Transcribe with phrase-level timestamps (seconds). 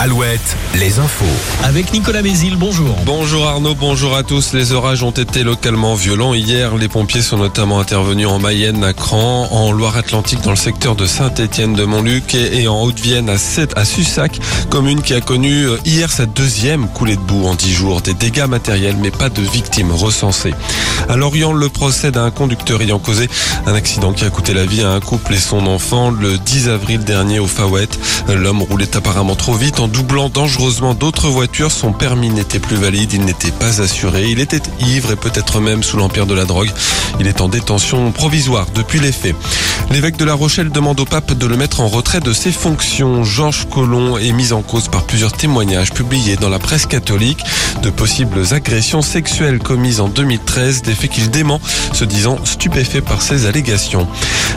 [0.00, 1.24] Alouette, les infos.
[1.64, 2.96] Avec Nicolas Mézil, bonjour.
[3.04, 4.52] Bonjour Arnaud, bonjour à tous.
[4.52, 6.76] Les orages ont été localement violents hier.
[6.76, 11.04] Les pompiers sont notamment intervenus en Mayenne, à Cran, en Loire-Atlantique, dans le secteur de
[11.04, 13.34] Saint-Étienne de Montluc et en Haute-Vienne à,
[13.74, 14.38] à Sussac,
[14.70, 18.00] commune qui a connu euh, hier sa deuxième coulée de boue en dix jours.
[18.00, 20.54] Des dégâts matériels, mais pas de victimes recensées.
[21.08, 23.28] À Lorient, le procès d'un conducteur ayant causé
[23.66, 26.68] un accident qui a coûté la vie à un couple et son enfant le 10
[26.68, 27.88] avril dernier au Fawet.
[28.28, 31.72] L'homme roulait apparemment trop vite en doublant dangereusement d'autres voitures.
[31.72, 35.82] Son permis n'était plus valide, il n'était pas assuré, il était ivre et peut-être même
[35.82, 36.70] sous l'empire de la drogue.
[37.18, 39.34] Il est en détention provisoire depuis les faits.
[39.90, 43.24] L'évêque de La Rochelle demande au pape de le mettre en retrait de ses fonctions.
[43.24, 47.42] Georges Collomb est mis en cause par plusieurs témoignages publiés dans la presse catholique
[47.82, 51.58] de possibles agressions sexuelles commises en 2013, des faits qu'il dément,
[51.94, 54.06] se disant stupéfait par ces allégations.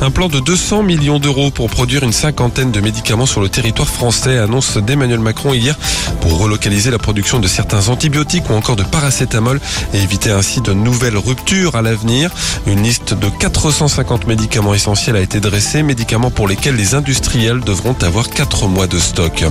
[0.00, 3.88] Un plan de 200 millions d'euros pour produire une cinquantaine de médicaments sur le territoire
[3.88, 5.76] français annonce d'Emmanuel Macron hier
[6.20, 9.60] pour relocaliser la production de certains antibiotiques ou encore de paracétamol
[9.92, 12.30] et éviter ainsi de nouvelles ruptures à l'avenir.
[12.66, 17.96] Une liste de 450 médicaments essentiels a été dressée, médicaments pour lesquels les industriels devront
[18.02, 19.44] avoir 4 mois de stock.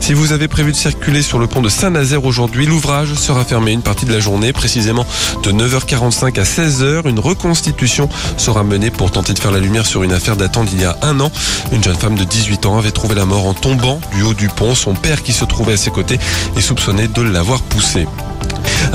[0.00, 3.72] Si vous avez prévu de circuler sur le pont de Saint-Nazaire aujourd'hui, l'ouvrage sera fermé
[3.72, 5.06] une partie de la journée, précisément
[5.42, 7.08] de 9h45 à 16h.
[7.08, 10.80] Une reconstitution sera menée pour tenter de faire la lumière sur une affaire datant d'il
[10.80, 11.30] y a un an.
[11.72, 14.48] Une jeune femme de 18 ans avait trouvé la mort en tombant du haut du
[14.48, 14.74] pont.
[14.74, 16.18] Son père qui se trouvait à ses côtés
[16.56, 18.06] est soupçonné de l'avoir poussé.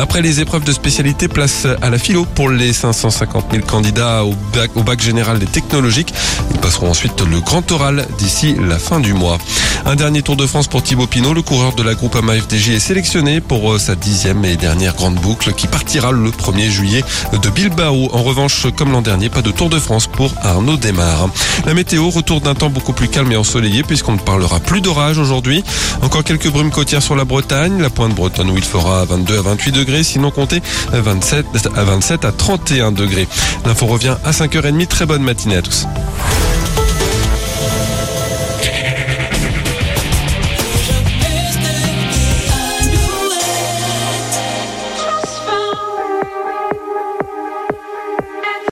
[0.01, 4.33] Après les épreuves de spécialité, place à la philo pour les 550 000 candidats au
[4.81, 6.11] bac, général des technologiques.
[6.51, 9.37] Ils passeront ensuite le grand oral d'ici la fin du mois.
[9.85, 12.69] Un dernier Tour de France pour Thibaut Pinot, le coureur de la groupe AMA FDJ
[12.69, 17.03] est sélectionné pour euh, sa dixième et dernière grande boucle qui partira le 1er juillet
[17.39, 18.09] de Bilbao.
[18.11, 21.29] En revanche, comme l'an dernier, pas de Tour de France pour Arnaud Desmar.
[21.65, 25.19] La météo, retour d'un temps beaucoup plus calme et ensoleillé puisqu'on ne parlera plus d'orage
[25.19, 25.63] aujourd'hui.
[26.01, 29.41] Encore quelques brumes côtières sur la Bretagne, la pointe bretonne où il fera 22 à
[29.41, 29.71] 28
[30.03, 33.27] sinon comptez 27 à 27 à 31 degrés.
[33.65, 34.87] L'info revient à 5h30.
[34.87, 35.87] Très bonne matinée à tous.